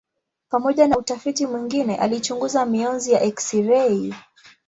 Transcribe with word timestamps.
Pamoja 0.49 0.87
na 0.87 0.97
utafiti 0.97 1.45
mwingine 1.47 1.95
alichunguza 1.95 2.65
mionzi 2.65 3.11
ya 3.11 3.21
eksirei. 3.21 4.13